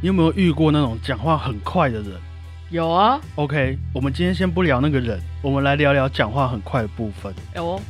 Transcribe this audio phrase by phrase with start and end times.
[0.00, 2.20] 你有没有遇过那种讲话很快的人
[2.70, 7.34] 有啊，？OK，我们今天先不聊那个人，我们来聊聊讲话很快的部分。
[7.56, 7.80] 有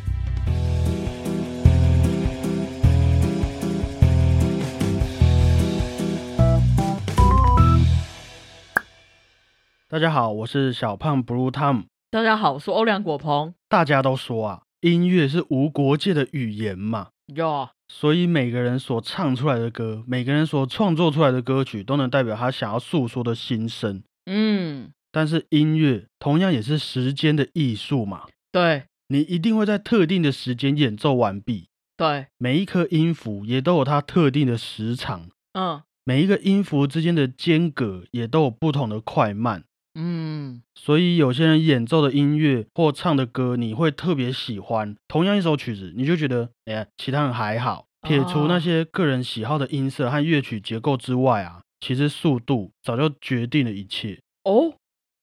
[9.90, 11.84] 大家好，我是小胖 Blue Tom。
[12.10, 13.52] 大家好，我是欧良果鹏。
[13.68, 24.02] 大家都说啊，音乐是无国界的语言嘛，有所以每个人所唱出来的歌，每个人所创作出来的歌曲，都能代表他想要诉说的心声。
[24.26, 28.84] 嗯，但是音乐同样也是时间的艺术嘛，对。
[29.10, 35.82] 你一定会在特定的时间演奏完毕，对，每一颗音符也都有它特定的时长，嗯。
[36.04, 39.64] 每一个音符之间的间隔也都有不同的快慢。
[40.00, 44.94] 嗯，所以有些人演奏的音乐或唱的歌，你会特别喜欢。
[45.08, 47.86] 同样一首曲子，你就觉得，哎呀，其他人还好。
[48.02, 54.20] 撇除那哦些个人喜好的音色和乐曲结构之外啊，其实速度早就决定了一切。
[54.44, 54.72] 哦，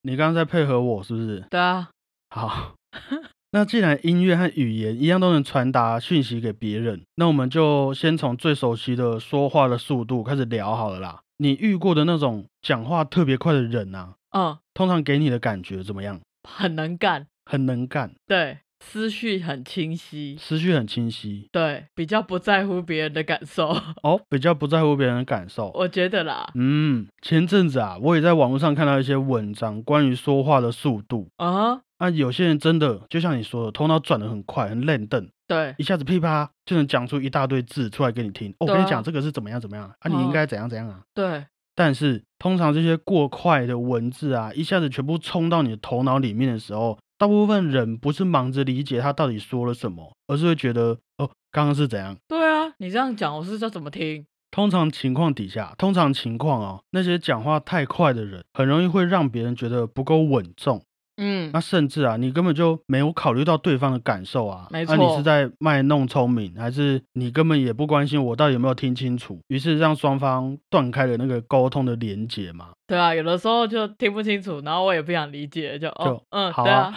[0.01, 1.45] 你刚刚在配合我，是不是？
[1.49, 1.89] 对啊，
[2.29, 2.75] 好，
[3.51, 11.21] 那既然音乐和语言一样都能传达讯息给别人，那我们就先从最熟悉的说话的速度开始聊好了啦。
[11.37, 16.19] 你遇过的那种讲话特别快的人啊，嗯，通常给你的感觉怎么样？
[16.43, 23.69] 很能干，很能干，对，思绪很清晰，思绪很清晰，对，比较不在乎别人的感受，
[24.03, 25.71] 哦，比较不在乎别人的感受。
[25.75, 31.29] 我觉得啦，嗯，前阵子啊，我也在网络上看到一些文章，关于说话的速度。
[31.37, 35.73] 啊，啊，有些人真的就像你说的，头脑转得很快，很愣瞪，对。
[35.77, 38.51] 一下子噼啪就能讲出一大堆字出来给你听。
[38.51, 39.87] 哦，我跟你讲，这个是怎么样怎么样。
[39.99, 41.01] 啊，你应嗯该怎样怎样啊。
[41.13, 41.45] 对，
[41.75, 52.15] 但是通常这些过快的文字啊，一下子全部冲到你的头脑里面的时候，大部分人不是忙着理解他到底说了什么，而是会觉得哦，刚刚是怎样。
[52.27, 54.25] 对啊，你这样讲，我是要怎么听？
[54.51, 60.81] 通常情况底下，通常情况哦，那些讲话太快的人，很容易会让别人觉得不够稳重。
[61.17, 64.67] 嗯那，甚至啊，你根本就没有考虑到对方的感受啊。
[64.69, 69.39] 没那、你是在卖弄聪明，还是你根本也不关心我到底有没有听清楚？
[69.47, 72.69] 于是让双方断开了那个沟通的连接嘛。
[72.87, 76.93] 对啊，有的时候就听不清楚，然后我也不想理解，就哦就，嗯，好对啊，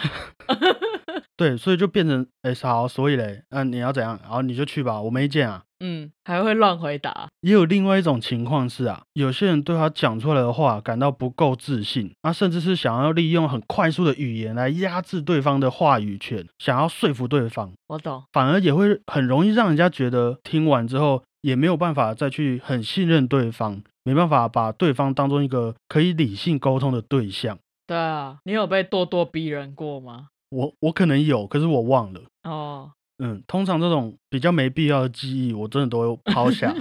[1.39, 4.19] 对，所以就变成，哎、好，所以嘞，嗯、你要怎样？
[4.21, 5.63] 然后你就去吧，我没意见啊。
[5.79, 27.57] 嗯，还会乱回答，也有另外一种情况是啊，有些人对他讲出来的话感到不够自信，他甚至是想要利用很快速的语言来压制对方的话语权，想要说服对方，我懂，反而也会很容易让人家觉得听完之后也没有办法再去很信任对方，没办法把对方当做一个可以理性沟通的对象。
[27.87, 30.27] 对啊，你有被咄咄逼人过吗？
[30.49, 32.21] 我我可能有，可是我忘了。
[32.43, 36.73] 哦，嗯，通常这种比较没必要的记忆，我真的都会抛下。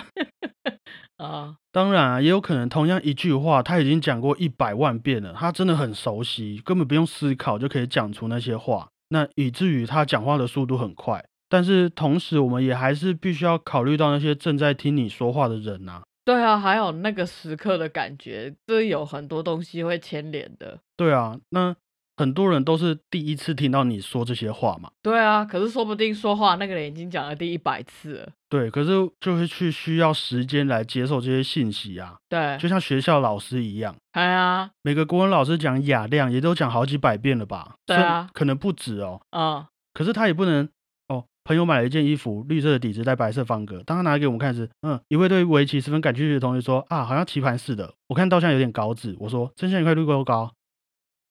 [1.17, 8.89] 啊， 当然啊，也有可能同样一句话，他已经讲过一百万遍了，他真的很熟悉，根本不用思考就可以讲出那些话。
[9.11, 16.03] 那以至于他讲话的速度很快，但是同时我们也还是必须要考虑到那些正在听你说话的人啊。
[16.25, 20.79] 对啊，还有那个时刻的感觉，这有很多东西会牵连的。
[20.95, 21.75] 对啊，那
[22.19, 24.91] 很多人都是第一次听到你说这些话嘛。
[25.01, 28.29] 对啊，可是说不定说话那个人已经讲了第一百次了。
[28.49, 28.89] 对，可是
[29.21, 33.95] 就是去需要时间来接受这些信息啊，对，就像学校老师一样。
[34.13, 37.77] 哎呀，每个国文老师讲雅量也都讲好几百遍了吧？
[37.87, 39.21] 对啊可能不止哦。
[39.31, 39.65] 嗯，
[39.95, 40.69] 可是他也不能
[41.09, 41.25] 哦。
[41.45, 43.83] 朋友买了一件衣服，绿色的底子带白色方格。
[43.87, 50.51] 当他拿给我们看时，嗯，一位对围棋十分感兴趣的同学说：“啊，好像棋盘似的。”我看到像有点高字，我说：“真像一块绿豆糕。”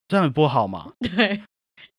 [0.08, 0.92] 这样也不好嘛。
[1.00, 1.42] 对，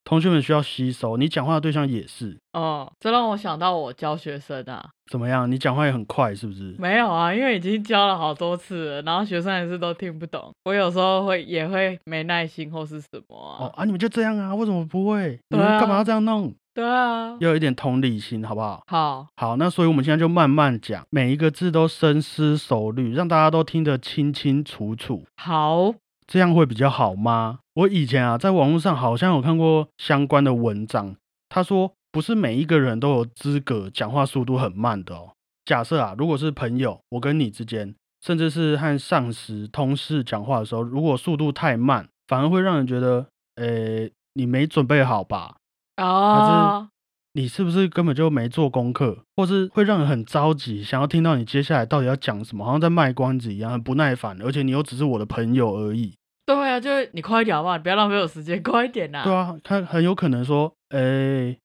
[0.04, 5.50] 同学们需要吸收，你讲话的对象也是哦，这让我想到我教学生啊，怎么样？
[5.50, 6.74] 你讲话也很快，是不是？
[6.78, 10.50] 没有啊，因为已经教了好多次了，然后学生还是都听不懂。
[10.64, 13.64] 我有时候会也会没耐心或是什么啊。
[13.64, 14.54] 哦啊，你们就这样啊？
[14.54, 15.38] 为什么不会？
[15.50, 16.54] 你们干嘛要这样弄？
[16.74, 18.82] 对啊，要有一点同理心，好不好？
[18.86, 25.92] 好，好，那所以我们现在就慢慢讲，每一个字都深思熟虑，让大家都听得清清楚楚，好，
[26.28, 27.60] 这样会比较好吗？
[27.74, 31.16] 我以前啊，在网络上好像有看过相关的文章，
[31.48, 35.30] 他说不是每一个人都有资格讲话速度很慢的哦。
[35.64, 43.26] 假设啊，如果是朋友，我跟你之间，甚至是和上司、同事讲话的时候，如果速度太慢，反而会让人觉得，
[43.56, 45.56] 诶，你没准备好吧？
[45.96, 46.88] 啊，
[47.32, 56.14] 你是不是根本就没做功课，或是会让人很着急，想要听到你接下来到底要讲什么，好像在卖关子一样，很不耐烦，而且你又只是我的朋友而已。
[56.48, 57.76] 对啊，就是你快一点好不好？
[57.76, 61.58] 你不要浪费我时间，快一点呐、对啊，他很有可能说，诶，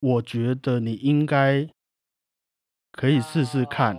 [0.00, 1.68] 我觉得你应该
[2.92, 3.98] 可以试试看。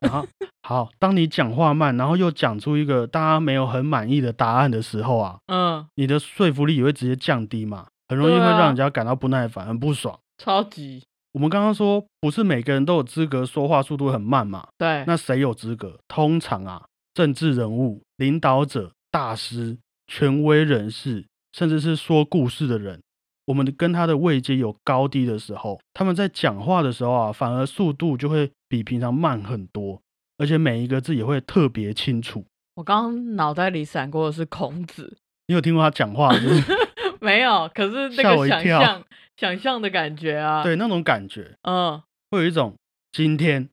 [0.00, 0.26] 然后
[0.62, 10.18] 好，当你讲话慢，然后又讲出一个大家没有很满意的答案的时候啊，嗯，你的说服力也会直接降低嘛，很容易会让人家感到不耐烦、很不爽。
[10.38, 14.68] 超级我们刚刚说，不是每个人都有资格说话速度很慢嘛？
[14.78, 15.98] 对，那谁有资格？
[16.08, 23.02] 通常啊，政治人物、领导者、大师、权威人士，甚至是说故事的人，
[23.46, 30.00] 我们跟他的位阶有高低的时候，他们在讲话的时候啊，反而速度就会比平常慢很多，
[30.38, 32.44] 而且每一个字也会特别清楚。
[32.74, 35.16] 我刚刚脑袋里闪过的是孔子，
[35.46, 36.72] 你有听过他讲话是不是？
[37.20, 39.04] 没有，可是那个想象
[39.36, 42.76] 想象的感觉啊，，对，那种感觉嗯，会有一种
[43.10, 43.70] 今天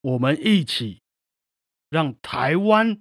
[0.00, 1.00] 我们一起
[1.90, 2.98] 让台湾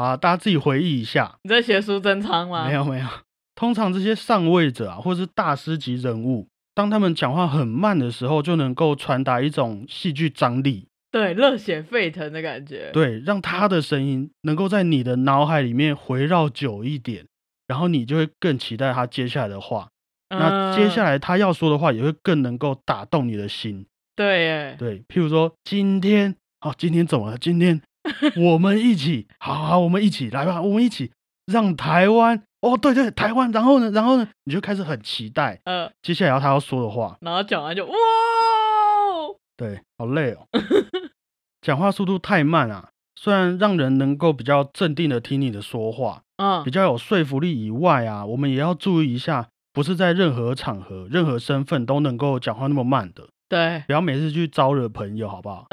[0.00, 2.66] 啊，大家自己回忆一下，你在写苏贞昌吗？
[2.66, 3.06] 没，有没有，
[3.54, 17.26] 通常这些上位者啊，或是大师级人物，当他们讲话很慢的时候，就能够传达一种戏剧张力，对，热血沸腾的感觉，对，让他的声音能够在你的脑海里面回绕久一点，
[17.66, 19.88] 然后你就会更期待他接下来的话。
[20.32, 23.84] 那接下来，他要说的话，也会更能够打动你的心。
[24.14, 27.36] 对耶，对，譬如说今天，哦、今天怎么了？
[27.36, 27.82] 今天
[28.52, 31.12] 我们一起，好好，我们一起来吧，我们一起
[31.46, 37.16] 让台湾，哦，对对，台湾，然后呢，然后呢，你就开始很期待呃， 接下来他要说的话。
[37.20, 40.46] 然后讲完就哇哦，对，好累哦，
[41.60, 42.90] 讲话速度太慢啊。
[43.16, 55.66] 虽然让人能够比较镇定的听你的说话，嗯比，较有说服力以外啊，我们也要注意一下，不是在任何场合、任何身份都能够讲话那么慢的，对，不要每次去招惹朋友，好不好？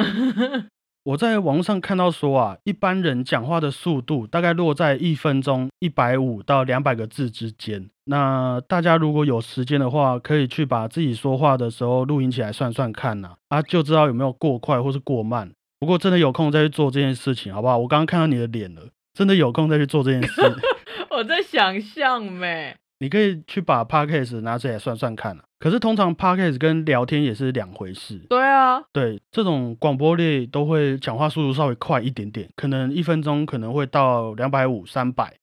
[1.08, 7.90] 我在网络上看到说啊，一般人讲话的速度大概落在一分钟一百五到两百个字之间。
[8.04, 15.50] 那大家如果有时间的话，可以去把自己说话的时候录音起来算算看呐、啊，就知道有没有过快或是过慢。
[15.80, 17.78] 不过真的有空再去做这件事情，好不好？
[17.78, 18.82] 我刚刚看到你的脸了，
[19.14, 20.42] 真的有空再去做这件事。
[21.12, 25.46] 我在想象呗，你可以去把 podcast 拿起来算算看啊。
[25.60, 28.20] 可是通常 podcast 跟聊天也是两回事。
[28.30, 35.34] 对啊，对，这种广播类都会讲话速度稍微快一点点，可能一分钟可能会到两百五、三百。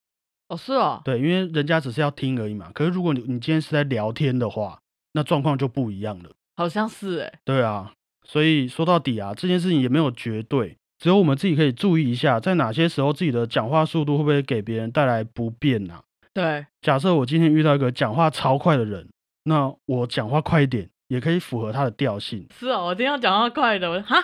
[0.49, 2.71] 哦是哦，对，因为人家只是要听而已嘛。
[2.75, 4.79] 可是如果你你今天是在聊天的话，
[5.15, 6.31] 那状况就不一样了。
[6.57, 7.93] 好像是哎，对啊，
[8.25, 16.03] 所以说到底啊，这件事情也没有绝对，只有我们自己可以注意一下，在哪些时候自己的讲话速度会不会给别人带来不便啊？
[16.33, 19.09] 对，假设我今天遇到一个讲话超快的人，
[19.45, 22.47] 那我讲话快一点也可以符合他的调性。
[22.59, 24.17] 是哦，我今天要讲话快的，我哈，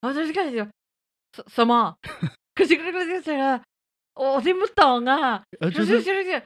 [0.00, 0.56] 然后就是开始
[1.32, 1.96] 什什么，
[2.54, 3.60] 可是可是可是这个
[4.14, 5.42] 我听不懂啊，
[5.72, 6.42] 就是是就是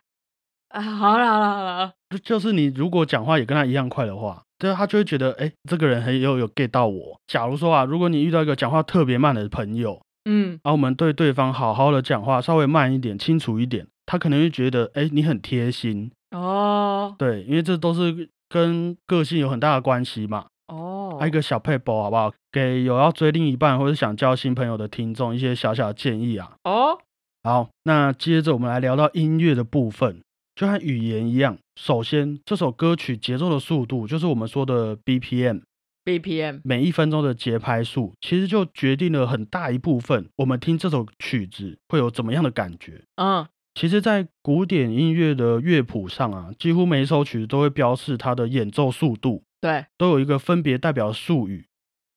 [0.68, 7.20] 啊，好了好了好了，就就是你如果讲话也跟他一样快的话，对他就会觉得，哎，这个人很有有 get 到我。
[7.26, 16.10] 假如说啊，如果你遇到一个讲话特别慢的朋友，嗯，然后我们对对方好好的讲话，稍微慢一点、清楚一点，他可能会觉得，哎，你很贴心。
[16.30, 20.46] 哦对，因为这都是跟个性有很大的关系嘛。
[20.66, 22.32] 哦，还有一个小配博，好不好？
[22.52, 26.52] 给有要追另一半或者想交新朋友的听众一些小小的建议啊。
[26.64, 26.98] 哦，
[27.42, 30.20] 好，那接着我们来聊到音乐的部分，
[30.54, 31.56] 就和语言一样。
[31.80, 43.04] 首先，这首歌曲节奏的速度，就是我们说的 BPM，BPM，每一分钟的节拍数，其实就决定了很大一部分我们听这首曲子会有怎么样的感觉。
[43.16, 43.46] 嗯，
[43.78, 51.64] 其实，在古典音乐的乐谱上啊，几乎每一首曲子都会标示它的演奏速度，对，都有一个分别代表的术语，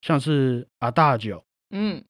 [0.01, 2.03] 像是 Adagio，嗯。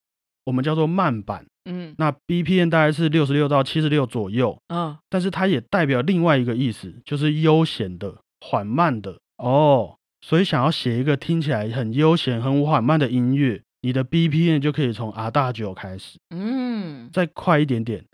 [0.46, 1.94] 我们叫做慢板，嗯。
[1.98, 4.58] 那 B P N 大概是六十六到七十六左右。
[4.70, 9.20] 嗯，但是它也代表另外一个意思，就是悠闲的、缓慢的。
[9.36, 9.98] 哦。
[10.22, 18.06] 所以想要写一个听起来很悠闲、很缓慢的音乐，你的 B P N 就可以从 R 大九开始，嗯，再快一点点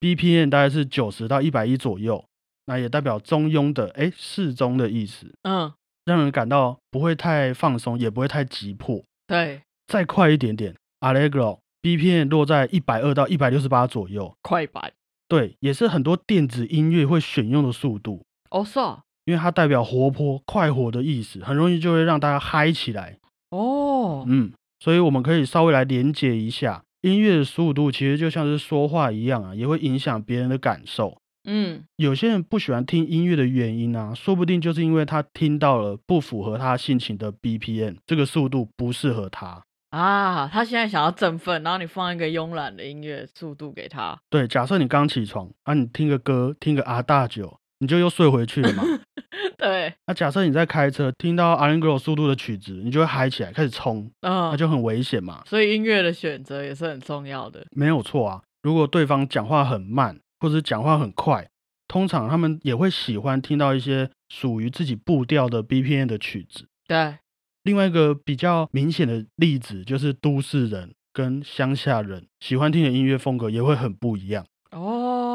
[0.00, 2.24] ，Moderato，BPM 大概是九十到一百一左右，
[2.66, 5.72] 那也代表中庸的，哎，适中的意思，嗯，
[6.04, 9.02] 让人感到不会太放松，也不会太急迫。
[9.26, 14.92] 对，再快一点点，Allegro，BPM 落在一百二到一百六十八左右，快板，
[15.28, 23.18] 对，也是很多电子音乐会选用的速度，哦是啊，因为它代表活泼、快活的意思，很容易就会让大家嗨起来。
[23.50, 31.18] 哦，嗯，所以我们可以稍微来连接一下，音乐的速度其实就像是说话一样啊，也会影响别人的感受。
[31.44, 39.62] 嗯，有些人不喜欢听音乐的原因啊，说不定就是因为他听到了不符合他性情的 BPM，这个速度不适合他。
[39.88, 48.84] 啊，他现在想要振奋，然后你放一个慵懒的音乐速度给他，对，假设你刚起床啊，你听个歌，听个阿大九，你就又睡回去了嘛。
[49.58, 55.42] 对，那假设你在开车，听到 a r e n g r o 速度的曲子，你就会嗨起来，开始冲，那嗯，就很危险嘛。
[55.46, 57.66] 所以音乐的选择也是很重要的。
[57.72, 58.42] 没有错啊。
[58.62, 61.48] 如果对方讲话很慢，或者讲话很快，
[61.88, 66.66] 通常他们也会喜欢听到一些属于自己步调的 BPM 的曲子。
[66.86, 67.18] 对，
[67.62, 74.46] 另外一个比较明显的例子就是都市人跟乡下人喜欢听的音乐风格也会很不一样，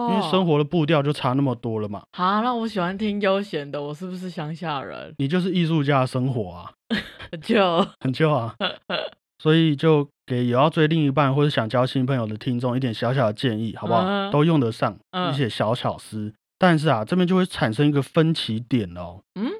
[0.05, 2.03] 哦，因为生活的步调就差那么多了嘛。
[2.13, 5.13] 好，那我喜欢听悠闲的，我是不是乡下人？
[5.17, 6.71] 你就是艺术家的生活啊，
[7.41, 8.55] 就很旧啊。
[9.37, 13.99] 所以就给有要追另一半或者想交新朋友的听众一点小小的建议，好不好？
[14.05, 16.33] 嗯都用得上嗯一些小巧思。
[16.57, 19.19] 但是啊，这边就会产生一个分歧点哦。
[19.39, 19.51] 嗯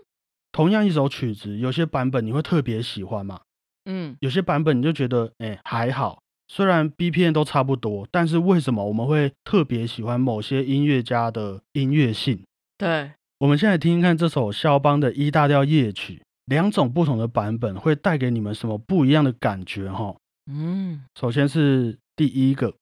[0.54, 3.42] 同样一首曲子，有些版本你会特别喜欢嘛？
[3.84, 6.20] 嗯，有些版本你就觉得，哎、还好。
[6.48, 12.44] 虽然 BPM 都差不多，但是为什么我们会特别喜欢某些音乐家的音乐性？
[12.78, 19.90] 对，我们现在听听看这首肖邦的 E 大调夜曲，两种不同的版本会带给你们什么不一样的感觉？
[19.92, 20.16] 哈，
[20.52, 22.74] 嗯，首先是第一个，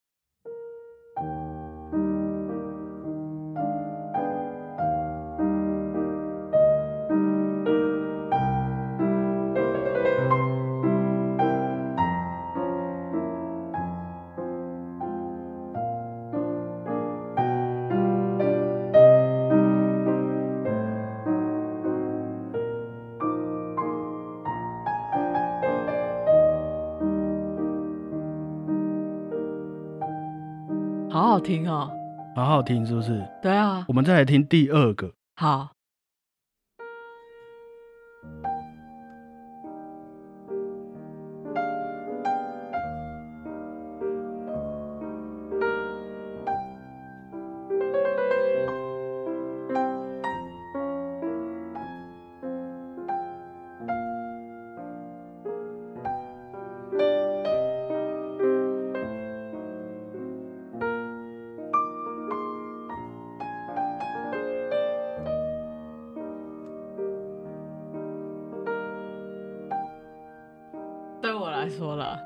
[31.44, 31.92] 听哦。
[32.36, 33.24] 好好听，是不是？
[33.42, 35.72] 对啊，我们再来听第二个，好，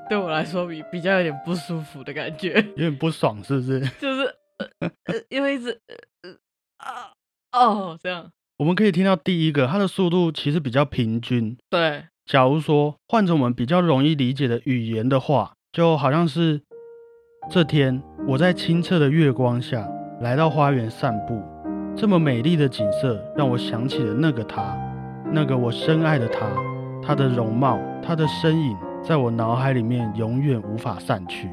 [0.09, 3.79] 对我来说比比较有点不舒服的感觉， 有点不爽，是不是？
[3.99, 4.23] 就是
[4.57, 6.37] 呃呃，因为一直呃呃
[6.77, 7.11] 啊
[7.51, 11.57] 哦这样，我们可以听到第一个，它的速度其实比较平均。
[11.69, 16.61] 对，假如说换成我们比较容易理解的语言的话，就好像是
[17.49, 19.87] 这天我在清澈的月光下
[20.21, 21.41] 来到花园散步，
[21.95, 24.75] 这么美丽的景色让我想起了那个他，
[25.31, 26.49] 那个我深爱的他，
[27.03, 28.75] 他的容貌，他的身影，
[29.07, 31.49] 在我脑海里面永远无法散去。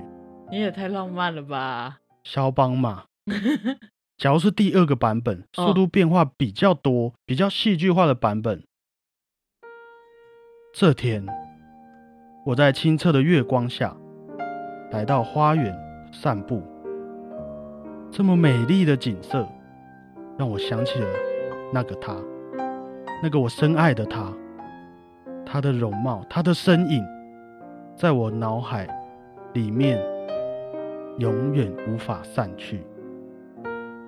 [0.51, 1.99] 你也太浪漫了吧？
[2.25, 3.05] 肖邦嘛，
[4.19, 8.65] 假如是第二个版本，哦速度变化比较多、比较戏剧化的版本。
[10.75, 11.25] 这天，
[12.45, 13.97] 我在清澈的月光下，
[14.91, 15.73] 来到花园
[16.13, 16.61] 散步。
[18.11, 19.49] 这么美丽的景色，
[20.37, 21.07] 让我想起了
[21.73, 22.17] 那个他，
[23.23, 24.33] 那个我深爱的他。
[25.47, 27.05] 他的容貌，他的身影，
[27.97, 28.89] 在我脑海
[29.53, 30.01] 里面
[31.19, 32.83] 永远无法散去。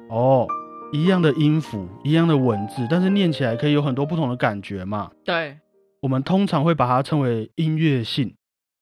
[0.08, 0.46] 哦，
[0.92, 5.10] 一样的音符，一样的文字，但是念起来可以有很多不同的感觉嘛。
[5.24, 5.58] 对，
[6.02, 8.34] 我们通常会把它称为音乐性，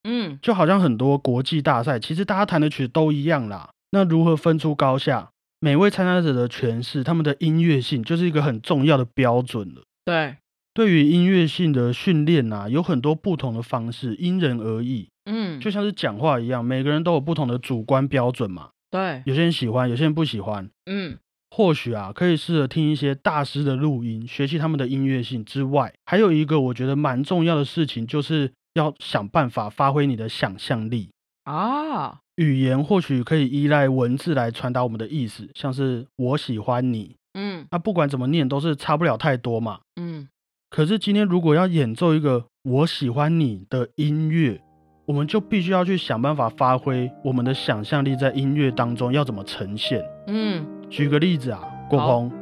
[0.05, 3.71] 嗯，就好像很多国际大赛，其实大家弹的曲都一样啦。
[3.91, 5.31] 那如何分出高下？
[5.61, 9.83] 每位参加者的诠释，他们的音乐性就是一个很重要的标准了。
[10.05, 10.37] 对，
[10.75, 15.09] 对于音乐性的训练啊，有很多不同的方式，因人而异。
[15.25, 18.71] 嗯，就像是讲话一样，每个人都有不同的主观标准嘛。
[18.91, 20.69] 对，有些人喜欢，有些人不喜欢。
[20.87, 21.17] 嗯，
[21.51, 31.11] 或许啊，可以试着听一些大师的录音，学习他们的音乐性之外，还有一个我觉得蛮重要的事情，就是要想办法发挥你的想象力。
[31.45, 39.81] 啊，语言或许可以依赖文字来传达我们的意思，像是“我喜欢你”，嗯那不管怎么念都是差不了太多嘛。
[40.01, 40.29] 嗯，
[40.75, 44.61] 可是今天如果要演奏一个“我喜欢你”的音乐，
[45.07, 50.05] 我们就必须要去想办法发挥我们的想象力，在音乐当中要怎么呈现。
[50.27, 52.23] 嗯，举个例子啊，国好。
[52.23, 52.33] 鹏，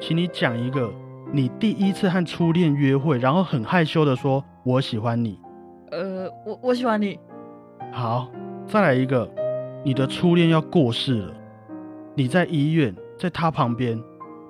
[0.00, 0.92] 请你讲一个
[1.32, 5.38] 你第一次和初恋约会，然后很害羞的说“我喜欢你。
[5.92, 7.16] 呃，我我喜欢你，”。
[7.94, 8.28] 好，
[8.66, 9.30] 再来一个，
[9.84, 11.32] 你的初恋要过世了，
[12.16, 13.96] 你在医院，在他旁边，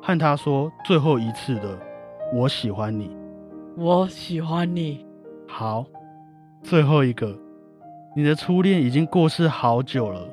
[0.01, 1.79] 和他说最后一次的
[2.33, 3.15] “我喜欢你
[3.77, 5.05] 我喜欢你，”。
[5.47, 5.85] 好，
[6.63, 7.39] 最后一个，
[8.17, 10.27] 你的初恋已经过世好久了，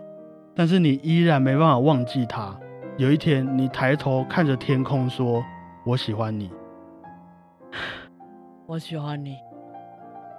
[0.55, 2.57] 但是你依然没办法忘记他，
[2.97, 5.43] 有一天你抬头看着天空说
[5.85, 6.49] ：“我喜欢你。
[8.65, 9.35] 我喜欢你。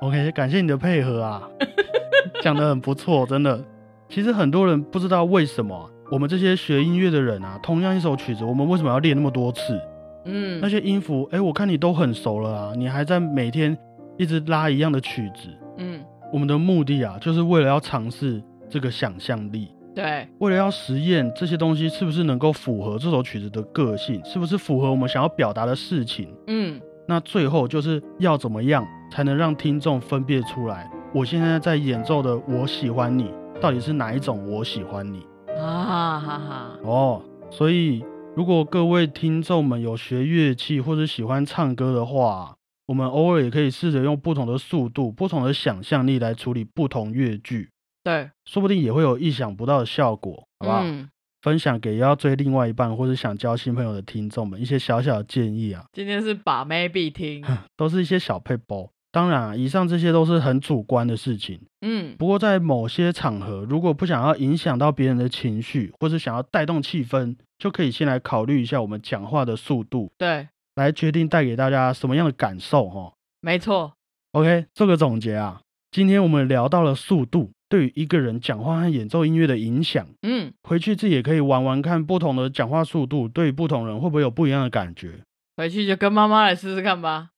[0.00, 1.48] ”OK，感谢你的配合啊，
[2.42, 3.62] 讲的很不错，真的。
[4.08, 9.78] 其实很多人不知道为什么啊我们这些学音乐的人啊，同样一首曲子，我们为什么要练那么多次？
[10.24, 13.76] 嗯那些音符，哎，我看你都很熟了啊，你还在每天
[14.16, 15.48] 一直拉一样的曲子。
[15.78, 16.00] 嗯，
[16.32, 26.28] 我们的目的啊，就是为了要尝试这个想象力，对，为了要实验这些东西是不是能够符合这首曲子的个性，是不是符合我们想要表达的事情。
[26.46, 35.26] 嗯那最后就是要怎么样才能让听众分辨出来，我现在在演奏的“我喜欢你”到底是哪一种“我喜欢你
[35.60, 37.20] 啊哈哈，”哦。
[37.50, 38.02] 所以，
[38.36, 47.70] 如果各位听众们有学乐器或者喜欢唱歌的话，我们偶尔也可以试着用不同的速度、不同的想象力来处理不同乐句，
[48.02, 50.80] 对，说不定也会有意想不到的效果，好不好？
[50.82, 51.08] 嗯，
[51.42, 55.84] 分享给要追另外一半或者想交新朋友的听众们一些小小的建议啊。
[55.92, 57.44] 今天是把妹必听。
[57.78, 58.90] 都是一些小配包。
[59.14, 61.60] 当然、啊，以上这些都是很主观的事情。
[61.82, 73.12] 嗯不过在某些场合，如果不想要影响到别人的情绪，或是想要带动气氛，就可以先来考虑一下我们讲话的速度，对，来决定带给大家什么样的感受哈。
[73.40, 73.92] 没错。
[74.32, 75.60] OK，做个总结啊，
[75.92, 80.04] 今天我们聊到了速度对于一个人讲话和演奏音乐的影响。
[80.22, 85.20] 嗯，回去自己也可以玩玩看，不同的讲话速度对于不同人会不会有不一样的感觉。
[85.56, 87.28] 回去就跟妈妈来试试看吧。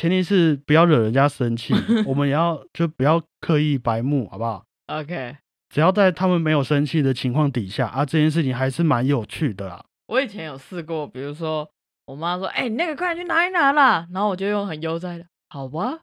[0.00, 1.74] 前提是不要惹人家生气，
[2.08, 5.36] 我们也要就不要刻意白目，好不好？OK，
[5.68, 9.84] 只要在他们没有生气的情况底下啊，这件事情还是蛮有趣的啦。
[10.06, 11.68] 我以前有试过，比如说
[12.06, 15.98] 我妈说：“哎、你那个快点去拿一拿啦。”然后我就用很悠哉的“好吧”，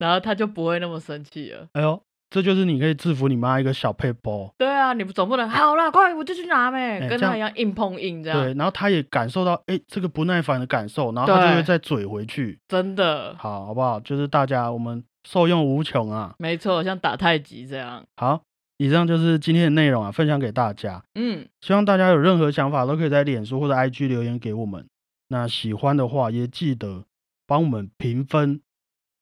[0.00, 1.68] 然后她就不会那么生气了。
[1.74, 4.52] 哎呦，这就是你可以制服你妈一个小配包。
[4.58, 8.40] 对啊，你总不能好啦，快我就去拿呗，跟哎这样她一样硬碰硬这样。
[8.40, 12.58] 对，然后他也感受到哎这个不耐烦的感受，然后他就对会再嘴回去。
[12.68, 13.98] 真的，好，好不好？
[14.00, 16.34] 就是大家我们受用无穷啊。
[16.38, 18.04] 没错，像打太极这样。
[18.16, 18.42] 好，
[18.76, 21.02] 以上就是今天的内容啊，分享给大家。
[21.14, 24.86] 嗯，希望大家有任何想法都可以在脸书或者 IG 留言给我们。
[25.28, 27.04] 那喜欢的话，也记得
[27.46, 28.60] 帮我们评分、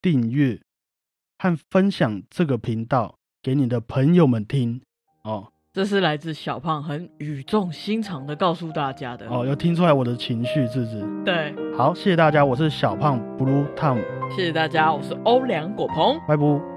[0.03, 0.61] 订阅
[1.44, 4.80] 和分享这个频道给你的朋友们听
[5.24, 5.48] 哦。
[5.74, 9.26] 这是来自小胖很语重心长的告诉大家的。
[9.28, 11.07] 哦，有听出来我的情绪是不是？
[11.22, 16.18] 对，好，谢谢大家，我是小胖 Blue Tom，谢谢大家，我是欧良果鹏。
[16.26, 16.74] 拜拜。